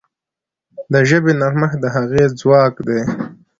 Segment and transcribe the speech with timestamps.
[0.91, 3.01] د ژبې نرمښت د هغې ځواک دی.